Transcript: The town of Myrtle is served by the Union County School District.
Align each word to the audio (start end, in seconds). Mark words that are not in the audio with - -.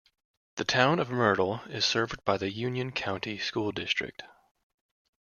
The 0.55 0.63
town 0.65 0.97
of 0.97 1.11
Myrtle 1.11 1.61
is 1.67 1.85
served 1.85 2.25
by 2.25 2.37
the 2.37 2.51
Union 2.51 2.91
County 2.91 3.37
School 3.37 3.71
District. 3.71 4.23